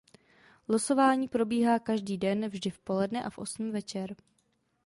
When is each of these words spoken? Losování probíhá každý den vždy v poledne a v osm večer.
Losování 0.69 1.27
probíhá 1.27 1.79
každý 1.79 2.17
den 2.17 2.47
vždy 2.47 2.69
v 2.69 2.79
poledne 2.79 3.23
a 3.23 3.29
v 3.29 3.37
osm 3.37 3.71
večer. 3.71 4.15